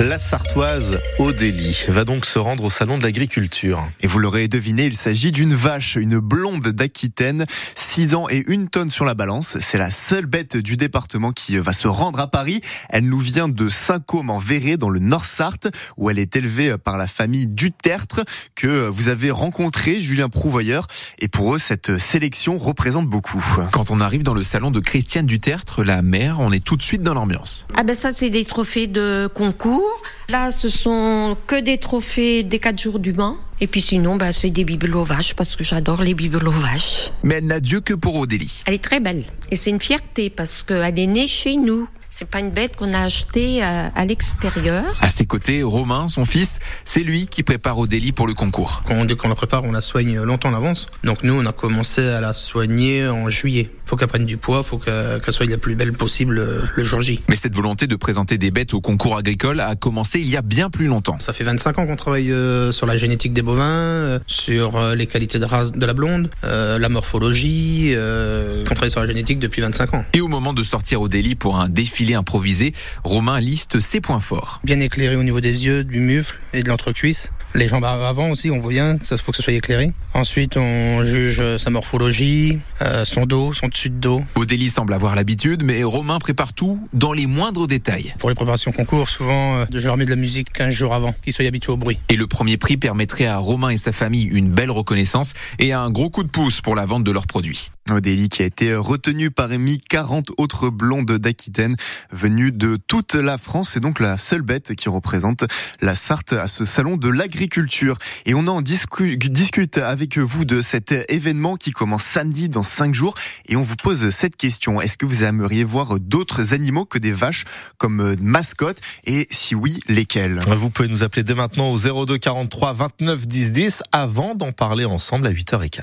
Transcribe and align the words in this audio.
La 0.00 0.16
Sartoise 0.16 0.98
Odélie 1.18 1.84
va 1.88 2.06
donc 2.06 2.24
se 2.24 2.38
rendre 2.38 2.64
au 2.64 2.70
salon 2.70 2.96
de 2.96 3.02
l'agriculture. 3.02 3.86
Et 4.00 4.06
vous 4.06 4.18
l'aurez 4.18 4.48
deviné, 4.48 4.86
il 4.86 4.96
s'agit 4.96 5.30
d'une 5.30 5.52
vache, 5.52 5.96
une 5.96 6.18
blonde 6.20 6.68
d'Aquitaine, 6.68 7.44
6 7.74 8.14
ans 8.14 8.26
et 8.30 8.42
une 8.46 8.70
tonne 8.70 8.88
sur 8.88 9.04
la 9.04 9.12
balance. 9.12 9.58
C'est 9.60 9.76
la 9.76 9.90
seule 9.90 10.24
bête 10.24 10.56
du 10.56 10.78
département 10.78 11.32
qui 11.32 11.58
va 11.58 11.74
se 11.74 11.86
rendre 11.86 12.18
à 12.18 12.28
Paris. 12.28 12.62
Elle 12.88 13.10
nous 13.10 13.18
vient 13.18 13.50
de 13.50 13.68
Saint-Côme 13.68 14.30
en 14.30 14.38
Verré 14.38 14.78
dans 14.78 14.88
le 14.88 15.00
Nord-Sarthe 15.00 15.68
où 15.98 16.08
elle 16.08 16.18
est 16.18 16.34
élevée 16.34 16.78
par 16.78 16.96
la 16.96 17.06
famille 17.06 17.46
Dutertre 17.46 18.20
que 18.54 18.88
vous 18.88 19.08
avez 19.08 19.30
rencontré, 19.30 20.00
Julien 20.00 20.30
Prouvoyeur. 20.30 20.86
Et 21.18 21.28
pour 21.28 21.54
eux, 21.54 21.58
cette 21.58 21.98
sélection 21.98 22.56
représente 22.56 23.06
beaucoup. 23.06 23.44
Quand 23.70 23.90
on 23.90 24.00
arrive 24.00 24.22
dans 24.22 24.34
le 24.34 24.44
salon 24.44 24.70
de 24.70 24.80
Christiane 24.80 25.26
Dutertre, 25.26 25.84
la 25.84 26.00
mère, 26.00 26.40
on 26.40 26.52
est 26.52 26.64
tout 26.64 26.78
de 26.78 26.82
suite 26.82 27.02
dans 27.02 27.12
l'ambiance. 27.12 27.66
Ah 27.76 27.82
ben 27.82 27.94
ça, 27.94 28.12
c'est 28.12 28.30
des 28.30 28.46
trophées 28.46 28.86
de 28.86 29.28
concours. 29.34 29.89
Là, 30.30 30.52
ce 30.52 30.68
sont 30.68 31.36
que 31.48 31.60
des 31.60 31.78
trophées 31.78 32.44
des 32.44 32.60
4 32.60 32.80
jours 32.80 32.98
du 33.00 33.12
Mans. 33.12 33.36
Et 33.60 33.66
puis 33.66 33.80
sinon, 33.80 34.14
bah, 34.14 34.32
c'est 34.32 34.50
des 34.50 34.62
bibelots 34.62 35.02
vaches 35.02 35.34
parce 35.34 35.56
que 35.56 35.64
j'adore 35.64 36.02
les 36.02 36.14
bibelots 36.14 36.52
vaches. 36.52 37.10
Mais 37.24 37.36
elle 37.36 37.46
n'a 37.46 37.58
Dieu 37.58 37.80
que 37.80 37.94
pour 37.94 38.14
Odélie. 38.16 38.62
Elle 38.66 38.74
est 38.74 38.78
très 38.84 39.00
belle. 39.00 39.24
Et 39.50 39.56
c'est 39.56 39.70
une 39.70 39.80
fierté 39.80 40.30
parce 40.30 40.62
qu'elle 40.62 40.98
est 41.00 41.06
née 41.08 41.26
chez 41.26 41.56
nous. 41.56 41.88
C'est 42.12 42.28
pas 42.28 42.40
une 42.40 42.50
bête 42.50 42.74
qu'on 42.74 42.92
a 42.92 43.02
achetée 43.02 43.62
à, 43.62 43.86
à 43.94 44.04
l'extérieur. 44.04 44.84
À 45.00 45.08
ses 45.08 45.26
côtés, 45.26 45.62
Romain, 45.62 46.08
son 46.08 46.24
fils, 46.24 46.58
c'est 46.84 47.00
lui 47.00 47.28
qui 47.28 47.44
prépare 47.44 47.78
Odélie 47.78 48.10
pour 48.10 48.26
le 48.26 48.34
concours. 48.34 48.82
Quand, 48.86 49.04
dès 49.04 49.14
qu'on 49.14 49.28
la 49.28 49.36
prépare, 49.36 49.62
on 49.64 49.70
la 49.70 49.80
soigne 49.80 50.20
longtemps 50.20 50.48
en 50.48 50.54
avance. 50.54 50.88
Donc 51.04 51.22
nous, 51.22 51.34
on 51.34 51.46
a 51.46 51.52
commencé 51.52 52.02
à 52.02 52.20
la 52.20 52.32
soigner 52.32 53.06
en 53.06 53.30
juillet. 53.30 53.70
Faut 53.86 53.96
qu'elle 53.96 54.08
prenne 54.08 54.26
du 54.26 54.36
poids, 54.36 54.62
faut 54.64 54.78
qu'elle 54.78 55.20
soit 55.28 55.46
la 55.46 55.56
plus 55.58 55.76
belle 55.76 55.92
possible 55.92 56.38
euh, 56.38 56.62
le 56.74 56.84
jour 56.84 57.02
J. 57.02 57.20
Mais 57.28 57.34
cette 57.36 57.54
volonté 57.54 57.86
de 57.86 57.96
présenter 57.96 58.38
des 58.38 58.50
bêtes 58.50 58.74
au 58.74 58.80
concours 58.80 59.16
agricole 59.16 59.60
a 59.60 59.74
commencé 59.76 60.20
il 60.20 60.28
y 60.28 60.36
a 60.36 60.42
bien 60.42 60.68
plus 60.70 60.86
longtemps. 60.86 61.18
Ça 61.20 61.32
fait 61.32 61.44
25 61.44 61.78
ans 61.78 61.86
qu'on 61.86 61.96
travaille 61.96 62.32
euh, 62.32 62.72
sur 62.72 62.86
la 62.86 62.96
génétique 62.96 63.32
des 63.32 63.42
bovins, 63.42 63.64
euh, 63.64 64.18
sur 64.26 64.76
euh, 64.76 64.94
les 64.94 65.06
qualités 65.06 65.38
de 65.38 65.44
race 65.44 65.72
de 65.72 65.86
la 65.86 65.94
blonde, 65.94 66.30
euh, 66.44 66.78
la 66.78 66.88
morphologie. 66.88 67.92
Euh, 67.94 68.62
on 68.62 68.74
travaille 68.74 68.90
sur 68.90 69.00
la 69.00 69.06
génétique 69.06 69.38
depuis 69.38 69.62
25 69.62 69.94
ans. 69.94 70.04
Et 70.12 70.20
au 70.20 70.28
moment 70.28 70.52
de 70.52 70.62
sortir 70.62 71.00
Odélie 71.00 71.34
pour 71.34 71.58
un 71.58 71.68
défilé 72.00 72.14
improvisé, 72.14 72.72
Romain 73.04 73.40
liste 73.40 73.78
ses 73.78 74.00
points 74.00 74.20
forts. 74.20 74.60
Bien 74.64 74.80
éclairé 74.80 75.16
au 75.16 75.22
niveau 75.22 75.40
des 75.40 75.66
yeux, 75.66 75.84
du 75.84 76.00
mufle 76.00 76.38
et 76.54 76.62
de 76.62 76.68
l'entrecuisse. 76.70 77.30
Les 77.54 77.68
jambes 77.68 77.84
avant 77.84 78.30
aussi, 78.30 78.50
on 78.50 78.58
voit 78.58 78.70
bien, 78.70 78.96
ça 79.02 79.18
faut 79.18 79.32
que 79.32 79.36
ce 79.36 79.42
soit 79.42 79.52
éclairé. 79.52 79.92
Ensuite, 80.14 80.56
on 80.56 81.04
juge 81.04 81.42
sa 81.58 81.68
morphologie, 81.68 82.58
euh, 82.80 83.04
son 83.04 83.26
dos, 83.26 83.52
son 83.52 83.68
dessus 83.68 83.90
de 83.90 83.96
dos. 83.96 84.22
Odélie 84.36 84.70
semble 84.70 84.94
avoir 84.94 85.14
l'habitude, 85.14 85.62
mais 85.62 85.82
Romain 85.82 86.18
prépare 86.20 86.54
tout 86.54 86.80
dans 86.92 87.12
les 87.12 87.26
moindres 87.26 87.66
détails. 87.66 88.14
Pour 88.18 88.30
les 88.30 88.36
préparations 88.36 88.72
concours, 88.72 89.10
souvent, 89.10 89.56
euh, 89.56 89.64
je 89.74 89.84
leur 89.84 89.96
mets 89.96 90.04
de 90.04 90.10
la 90.10 90.16
musique 90.16 90.52
15 90.52 90.72
jours 90.72 90.94
avant, 90.94 91.12
qu'ils 91.22 91.32
soient 91.32 91.44
habitués 91.44 91.72
au 91.72 91.76
bruit. 91.76 91.98
Et 92.08 92.16
le 92.16 92.26
premier 92.26 92.56
prix 92.56 92.76
permettrait 92.76 93.26
à 93.26 93.36
Romain 93.36 93.70
et 93.70 93.76
sa 93.76 93.92
famille 93.92 94.24
une 94.24 94.50
belle 94.50 94.70
reconnaissance 94.70 95.34
et 95.58 95.72
un 95.72 95.90
gros 95.90 96.08
coup 96.08 96.22
de 96.22 96.30
pouce 96.30 96.60
pour 96.60 96.76
la 96.76 96.86
vente 96.86 97.04
de 97.04 97.10
leurs 97.10 97.26
produits. 97.26 97.72
Odélie 97.92 98.28
qui 98.28 98.42
a 98.42 98.46
été 98.46 98.74
retenue 98.74 99.30
parmi 99.30 99.78
40 99.78 100.32
autres 100.38 100.70
blondes 100.70 101.10
d'Aquitaine 101.10 101.76
venues 102.12 102.52
de 102.52 102.76
toute 102.76 103.14
la 103.14 103.38
France. 103.38 103.70
C'est 103.70 103.80
donc 103.80 104.00
la 104.00 104.18
seule 104.18 104.42
bête 104.42 104.74
qui 104.74 104.88
représente 104.88 105.44
la 105.80 105.94
Sarthe 105.94 106.32
à 106.32 106.48
ce 106.48 106.64
salon 106.64 106.96
de 106.96 107.08
l'agriculture. 107.08 107.98
Et 108.26 108.34
on 108.34 108.46
en 108.46 108.62
discu 108.62 109.16
discute 109.16 109.78
avec 109.78 110.18
vous 110.18 110.44
de 110.44 110.60
cet 110.60 110.92
événement 111.08 111.56
qui 111.56 111.72
commence 111.72 112.04
samedi 112.04 112.48
dans 112.48 112.62
5 112.62 112.94
jours. 112.94 113.14
Et 113.46 113.56
on 113.56 113.62
vous 113.62 113.76
pose 113.76 114.10
cette 114.10 114.36
question. 114.36 114.80
Est-ce 114.80 114.96
que 114.96 115.06
vous 115.06 115.22
aimeriez 115.22 115.64
voir 115.64 115.98
d'autres 115.98 116.54
animaux 116.54 116.84
que 116.84 116.98
des 116.98 117.12
vaches 117.12 117.44
comme 117.78 118.16
mascottes? 118.20 118.80
Et 119.04 119.26
si 119.30 119.54
oui, 119.54 119.80
lesquels? 119.88 120.40
Vous 120.46 120.70
pouvez 120.70 120.88
nous 120.88 121.02
appeler 121.02 121.22
dès 121.22 121.34
maintenant 121.34 121.72
au 121.72 122.06
02 122.06 122.18
43 122.18 122.72
29 122.72 123.26
10 123.26 123.52
10 123.52 123.82
avant 123.92 124.34
d'en 124.34 124.52
parler 124.52 124.84
ensemble 124.84 125.26
à 125.26 125.32
8h15. 125.32 125.80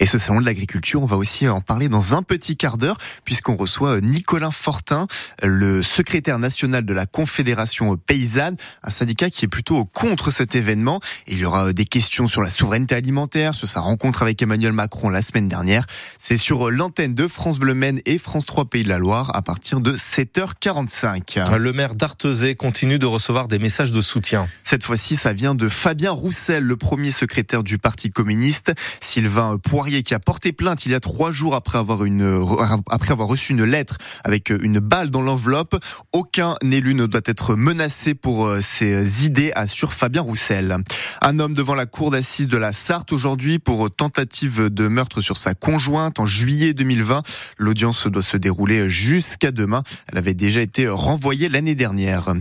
Et 0.00 0.06
ce 0.06 0.18
salon 0.18 0.40
de 0.40 0.46
l'agriculture, 0.46 1.02
on 1.02 1.06
va 1.06 1.16
aussi 1.16 1.47
en 1.50 1.60
parler 1.60 1.88
dans 1.88 2.14
un 2.14 2.22
petit 2.22 2.56
quart 2.56 2.78
d'heure 2.78 2.98
puisqu'on 3.24 3.56
reçoit 3.56 4.00
Nicolas 4.00 4.50
Fortin, 4.50 5.06
le 5.42 5.82
secrétaire 5.82 6.38
national 6.38 6.84
de 6.84 6.92
la 6.92 7.06
Confédération 7.06 7.96
paysanne, 7.96 8.56
un 8.82 8.90
syndicat 8.90 9.30
qui 9.30 9.44
est 9.44 9.48
plutôt 9.48 9.84
contre 9.84 10.30
cet 10.30 10.54
événement. 10.54 11.00
Et 11.26 11.32
il 11.32 11.38
y 11.38 11.44
aura 11.44 11.72
des 11.72 11.84
questions 11.84 12.26
sur 12.26 12.42
la 12.42 12.50
souveraineté 12.50 12.94
alimentaire, 12.94 13.54
sur 13.54 13.68
sa 13.68 13.80
rencontre 13.80 14.22
avec 14.22 14.40
Emmanuel 14.42 14.72
Macron 14.72 15.08
la 15.08 15.22
semaine 15.22 15.48
dernière. 15.48 15.84
C'est 16.18 16.36
sur 16.36 16.70
l'antenne 16.70 17.14
de 17.14 17.28
France 17.28 17.58
Bleu 17.58 17.74
Maine 17.74 18.00
et 18.06 18.18
France 18.18 18.46
3 18.46 18.66
Pays 18.66 18.84
de 18.84 18.88
la 18.88 18.98
Loire 18.98 19.30
à 19.34 19.42
partir 19.42 19.80
de 19.80 19.96
7h45. 19.96 21.56
Le 21.56 21.72
maire 21.72 21.94
d'Artezé 21.94 22.54
continue 22.54 22.98
de 22.98 23.06
recevoir 23.06 23.48
des 23.48 23.58
messages 23.58 23.90
de 23.90 24.02
soutien. 24.02 24.48
Cette 24.62 24.82
fois-ci, 24.82 25.16
ça 25.16 25.32
vient 25.32 25.54
de 25.54 25.68
Fabien 25.68 26.10
Roussel, 26.10 26.64
le 26.64 26.76
premier 26.76 27.12
secrétaire 27.12 27.62
du 27.62 27.78
Parti 27.78 28.10
communiste. 28.10 28.72
Sylvain 29.00 29.58
Poirier 29.58 30.02
qui 30.02 30.14
a 30.14 30.18
porté 30.18 30.52
plainte 30.52 30.86
il 30.86 30.92
y 30.92 30.94
a 30.94 31.00
trois 31.00 31.32
jours 31.32 31.37
après 31.54 31.78
avoir, 31.78 32.04
une, 32.04 32.44
après 32.90 33.12
avoir 33.12 33.28
reçu 33.28 33.52
une 33.52 33.64
lettre 33.64 33.98
avec 34.24 34.50
une 34.50 34.80
balle 34.80 35.10
dans 35.10 35.22
l'enveloppe. 35.22 35.76
Aucun 36.12 36.56
élu 36.62 36.94
ne 36.94 37.06
doit 37.06 37.20
être 37.24 37.54
menacé 37.54 38.14
pour 38.14 38.46
euh, 38.46 38.60
ses 38.60 39.24
idées, 39.24 39.52
assure 39.54 39.92
Fabien 39.92 40.22
Roussel. 40.22 40.78
Un 41.22 41.38
homme 41.38 41.54
devant 41.54 41.74
la 41.74 41.86
cour 41.86 42.10
d'assises 42.10 42.48
de 42.48 42.56
la 42.56 42.72
Sarthe 42.72 43.12
aujourd'hui 43.12 43.58
pour 43.58 43.90
tentative 43.90 44.68
de 44.68 44.88
meurtre 44.88 45.20
sur 45.20 45.36
sa 45.36 45.54
conjointe 45.54 46.18
en 46.18 46.26
juillet 46.26 46.74
2020. 46.74 47.22
L'audience 47.58 48.06
doit 48.06 48.22
se 48.22 48.36
dérouler 48.36 48.90
jusqu'à 48.90 49.50
demain. 49.50 49.82
Elle 50.10 50.18
avait 50.18 50.34
déjà 50.34 50.60
été 50.60 50.88
renvoyée 50.88 51.48
l'année 51.48 51.74
dernière. 51.74 52.32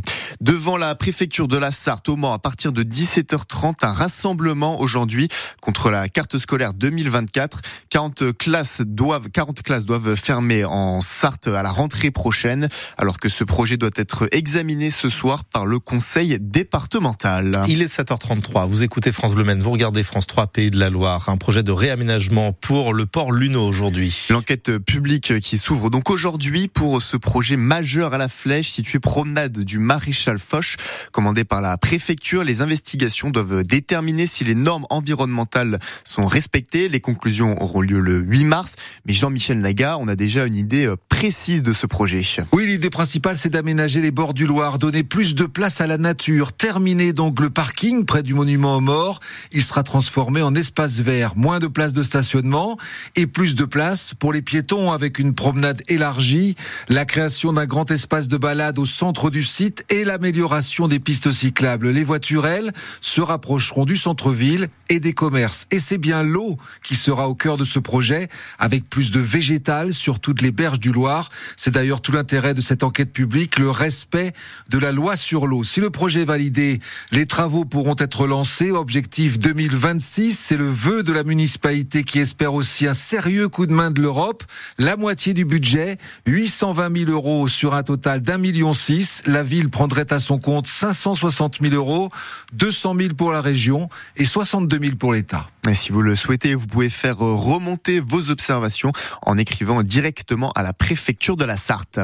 Devant 0.42 0.78
la 0.78 0.96
préfecture 0.96 1.48
de 1.48 1.58
la 1.58 1.72
Sarthe, 1.72 2.10
au 2.10 2.16
Mans, 2.16 2.34
à 2.34 2.40
partir 2.40 2.72
de 2.72 2.84
17h30, 2.84 3.76
un 3.82 3.92
rassemblement 3.92 4.80
aujourd'hui 4.80 5.28
contre 5.62 5.90
la 5.90 6.10
carte 6.10 6.38
scolaire 6.38 6.74
2024. 6.74 7.62
40 7.90 8.38
classes 8.38 8.77
doivent, 8.82 9.30
40 9.30 9.62
classes 9.64 9.86
doivent 9.86 10.16
fermer 10.16 10.66
en 10.66 11.02
Sarthe 11.02 11.48
à 11.48 11.64
la 11.64 11.72
rentrée 11.72 12.12
prochaine, 12.12 12.70
alors 12.98 13.20
que 13.20 13.30
ce 13.30 13.44
projet 13.44 13.78
doit 13.78 13.92
être 13.96 14.28
examiné 14.32 14.92
ce 14.92 15.10
soir 15.10 15.46
par 15.46 15.66
le 15.66 15.80
conseil 15.80 16.38
départemental. 16.40 17.52
Il 17.68 17.82
est 17.82 17.94
7h33. 17.94 18.68
Vous 18.68 18.84
écoutez 18.84 19.12
France 19.12 19.34
Bleu 19.34 19.44
Maine, 19.44 19.62
vous 19.62 19.72
regardez 19.72 20.04
France 20.04 20.28
3 20.28 20.48
Pays 20.48 20.72
de 20.72 20.80
la 20.80 20.90
Loire. 20.90 21.30
Un 21.30 21.38
projet 21.38 21.64
de 21.64 21.72
réaménagement 21.72 22.54
pour 22.54 22.94
le 22.94 23.06
port 23.06 23.32
Luno 23.32 23.66
aujourd'hui. 23.66 24.28
L'enquête 24.30 24.78
publique 24.80 25.40
qui 25.40 25.58
s'ouvre 25.58 25.90
donc 25.90 26.10
aujourd'hui 26.10 26.68
pour 26.68 27.02
ce 27.02 27.18
projet 27.18 27.58
majeur 27.58 28.14
à 28.14 28.18
la 28.18 28.30
flèche 28.30 28.70
situé 28.70 29.00
promenade 29.00 29.60
du 29.64 29.80
Maréchal 29.80 30.40
Foch, 30.40 30.78
commandé 31.12 31.44
par 31.44 31.62
la 31.62 31.78
préfecture. 31.78 32.44
Les 32.44 32.62
investigations 32.62 33.30
doivent 33.30 33.64
déterminer 33.64 34.28
si 34.28 34.44
les 34.44 34.56
normes 34.56 34.86
environnementales 34.90 35.80
sont 36.04 36.28
respectées. 36.28 36.90
Les 36.90 37.00
conclusions 37.00 37.62
auront 37.62 37.82
lieu 37.82 38.00
le 38.00 38.20
8 38.20 38.46
mars. 38.46 38.67
Mais 39.06 39.14
Jean-Michel 39.14 39.60
Naga, 39.60 39.98
on 40.00 40.08
a 40.08 40.16
déjà 40.16 40.46
une 40.46 40.56
idée 40.56 40.94
précise 41.10 41.64
de 41.64 41.74
ce 41.74 41.86
projet. 41.86 42.18
Oui, 42.52 42.66
l'idée 42.66 42.90
principale, 42.90 43.38
c'est 43.38 43.50
d'aménager 43.50 44.02
les 44.02 44.12
bords 44.12 44.34
du 44.34 44.46
Loire, 44.46 44.80
donner 44.80 45.04
plus 45.04 45.36
de 45.36 45.46
place 45.46 45.82
à 45.82 45.88
la 45.88 45.98
nature, 45.98 46.54
terminer 46.54 47.14
donc 47.14 47.40
le 47.40 47.50
parking 47.50 48.06
près 48.06 48.24
du 48.24 48.34
monument 48.34 48.76
aux 48.76 48.82
morts. 48.82 49.20
Il 49.52 49.62
sera 49.62 49.84
transformé 49.84 50.42
en 50.42 50.56
espace 50.56 51.00
vert, 51.00 51.36
moins 51.36 51.60
de 51.60 51.68
place 51.68 51.94
de 51.94 52.04
stationnement 52.04 52.78
et 53.16 53.28
plus 53.28 53.56
de 53.56 53.66
place 53.66 54.14
pour 54.18 54.34
les 54.34 54.42
piétons 54.42 54.92
avec 54.92 55.20
une 55.20 55.34
promenade 55.34 55.82
élargie, 55.88 56.56
la 56.90 57.06
création 57.06 57.54
d'un 57.54 57.66
grand 57.66 57.90
espace 57.92 58.28
de 58.28 58.38
balade 58.38 58.80
au 58.80 58.86
centre 58.86 59.30
du 59.30 59.44
site 59.44 59.86
et 59.90 60.04
l'amélioration 60.04 60.88
des 60.88 61.00
pistes 61.00 61.32
cyclables. 61.32 61.90
Les 61.90 62.04
voitures, 62.04 62.48
elles, 62.48 62.74
se 63.02 63.22
rapprocheront 63.22 63.86
du 63.86 63.96
centre-ville 63.96 64.70
et 64.90 65.00
des 65.00 65.14
commerces. 65.14 65.68
Et 65.72 65.80
c'est 65.80 65.98
bien 65.98 66.24
l'eau 66.24 66.58
qui 66.84 66.96
sera 66.96 67.30
au 67.30 67.36
cœur 67.36 67.58
de 67.58 67.66
ce 67.66 67.80
projet, 67.80 68.30
avec 68.60 68.90
plus 68.90 69.12
de 69.12 69.20
végétal 69.20 69.94
sur 69.94 70.20
toutes 70.20 70.42
les 70.42 70.52
berges 70.52 70.80
du 70.80 70.92
Loire. 70.92 71.30
C'est 71.56 71.72
d'ailleurs 71.72 72.02
tout 72.02 72.12
l'intérêt 72.12 72.54
de 72.54 72.62
cette 72.62 72.84
enquête 72.84 73.14
publique, 73.14 73.60
le 73.60 73.70
respect 73.70 74.34
de 74.70 74.78
la 74.78 74.92
loi 74.92 75.16
sur 75.16 75.48
l'eau. 75.48 75.64
Si 75.64 75.80
le 75.80 75.90
projet 75.90 76.22
est 76.22 76.26
validé, 76.26 76.80
les 77.12 77.26
travaux 77.26 77.66
pourront 77.66 77.96
être 77.98 78.28
lancés. 78.28 78.72
Objectif 78.72 79.40
2026, 79.40 80.38
c'est 80.38 80.58
le 80.58 80.70
vœu 80.70 81.04
de 81.04 81.14
la 81.14 81.24
municipalité 81.24 82.04
qui 82.04 82.20
espère 82.20 82.54
aussi 82.54 82.88
un 82.88 82.94
sérieux 82.94 83.50
coup 83.50 83.66
de 83.66 83.74
main 83.74 83.92
de 83.92 84.02
l'Europe. 84.02 84.44
La 84.78 84.96
moitié 84.96 85.34
du 85.34 85.46
budget, 85.46 85.98
820 86.26 87.06
000 87.06 87.12
euros 87.12 87.48
sur 87.48 87.74
un 87.74 87.84
total 87.84 88.22
d'un 88.22 88.38
million 88.38 88.74
six. 88.74 89.22
La 89.26 89.44
ville 89.44 89.70
prendrait 89.70 90.12
à 90.12 90.20
son 90.20 90.40
compte 90.40 90.68
560 90.68 91.60
000 91.62 91.74
euros, 91.74 92.10
200 92.54 92.96
000 93.00 93.14
pour 93.16 93.32
la 93.32 93.42
région 93.42 93.90
et 94.16 94.26
62 94.26 94.80
000 94.80 94.96
pour 94.96 95.14
l'État. 95.14 95.48
Et 95.68 95.76
si 95.76 95.92
vous 95.92 96.02
le 96.02 96.16
souhaitez, 96.16 96.56
vous 96.56 96.68
pouvez 96.68 96.90
faire 96.90 97.18
remonter 97.18 98.00
vos 98.00 98.30
observations 98.30 98.92
en 99.22 99.38
écrivant 99.38 99.84
directement 99.84 100.52
à 100.56 100.64
la 100.64 100.72
préfecture 100.72 101.36
de 101.36 101.44
la 101.44 101.58
Sarthe. 101.58 102.00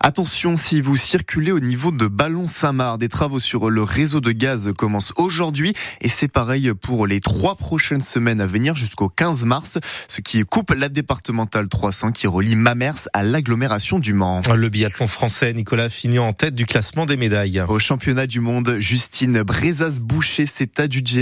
Attention, 0.00 0.56
si 0.56 0.80
vous 0.80 0.96
circulez 0.96 1.50
au 1.50 1.58
niveau 1.58 1.90
de 1.90 2.06
Ballon-Saint-Marc, 2.06 2.98
des 2.98 3.08
travaux 3.08 3.40
sur 3.40 3.70
le 3.70 3.82
réseau 3.82 4.20
de 4.20 4.30
gaz 4.30 4.72
commencent 4.76 5.12
aujourd'hui 5.16 5.72
et 6.00 6.08
c'est 6.08 6.28
pareil 6.28 6.72
pour 6.80 7.06
les 7.06 7.20
trois 7.20 7.56
prochaines 7.56 8.00
semaines 8.00 8.40
à 8.40 8.46
venir 8.46 8.76
jusqu'au 8.76 9.08
15 9.08 9.44
mars, 9.44 9.78
ce 10.06 10.20
qui 10.20 10.44
coupe 10.44 10.70
la 10.70 10.88
départementale 10.88 11.68
300 11.68 12.12
qui 12.12 12.26
relie 12.26 12.54
Mamers 12.54 13.08
à 13.14 13.24
l'agglomération 13.24 13.98
du 13.98 14.12
Mans. 14.12 14.42
Le 14.54 14.68
biathlon 14.68 15.08
français, 15.08 15.52
Nicolas 15.54 15.88
finit 15.88 16.20
en 16.20 16.32
tête 16.32 16.54
du 16.54 16.66
classement 16.66 17.06
des 17.06 17.16
médailles. 17.16 17.62
Au 17.66 17.78
championnat 17.80 18.26
du 18.26 18.38
monde, 18.40 18.76
Justine 18.78 19.42
Brezas-Boucher 19.42 20.46
s'est 20.46 20.70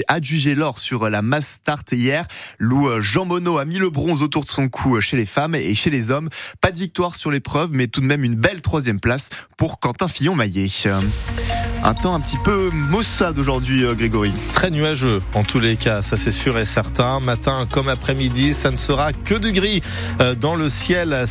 adjugé, 0.08 0.54
l'or 0.54 0.78
sur 0.78 1.08
la 1.08 1.22
mass 1.22 1.46
start 1.46 1.85
hier. 1.92 2.26
Lou 2.58 3.00
Jean 3.00 3.24
Monod 3.24 3.58
a 3.58 3.64
mis 3.64 3.78
le 3.78 3.90
bronze 3.90 4.22
autour 4.22 4.44
de 4.44 4.48
son 4.48 4.68
cou 4.68 5.00
chez 5.00 5.16
les 5.16 5.26
femmes 5.26 5.54
et 5.54 5.74
chez 5.74 5.90
les 5.90 6.10
hommes. 6.10 6.28
Pas 6.60 6.70
de 6.70 6.78
victoire 6.78 7.14
sur 7.14 7.30
l'épreuve, 7.30 7.70
mais 7.72 7.86
tout 7.86 8.00
de 8.00 8.06
même 8.06 8.24
une 8.24 8.34
belle 8.34 8.62
troisième 8.62 9.00
place 9.00 9.28
pour 9.56 9.80
Quentin 9.80 10.08
Fillon-Maillet. 10.08 10.68
Un 11.82 11.94
temps 11.94 12.14
un 12.14 12.20
petit 12.20 12.38
peu 12.38 12.70
maussade 12.72 13.38
aujourd'hui, 13.38 13.84
euh, 13.84 13.94
Grégory. 13.94 14.32
Très 14.52 14.70
nuageux, 14.70 15.20
en 15.34 15.44
tous 15.44 15.60
les 15.60 15.76
cas, 15.76 16.02
ça 16.02 16.16
c'est 16.16 16.32
sûr 16.32 16.58
et 16.58 16.66
certain. 16.66 17.20
Matin 17.20 17.66
comme 17.70 17.88
après-midi, 17.88 18.54
ça 18.54 18.70
ne 18.70 18.76
sera 18.76 19.12
que 19.12 19.34
du 19.34 19.52
gris 19.52 19.82
euh, 20.20 20.34
dans 20.34 20.56
le 20.56 20.68
ciel. 20.68 21.12